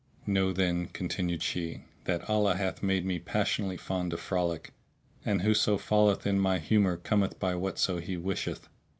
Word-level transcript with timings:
"Know, 0.25 0.51
then," 0.51 0.87
continued 0.87 1.43
she, 1.43 1.83
"that 2.05 2.27
Allah 2.27 2.55
hath 2.55 2.81
made 2.81 3.05
me 3.05 3.19
passionately 3.19 3.77
fond 3.77 4.13
of 4.13 4.19
frolic; 4.19 4.73
and 5.23 5.43
whoso 5.43 5.77
falleth 5.77 6.25
in 6.25 6.37
with 6.37 6.41
my 6.41 6.57
humour 6.57 6.97
cometh 6.97 7.37
by 7.39 7.53
whatso 7.53 7.99
he 7.99 8.17
wisheth." 8.17 8.67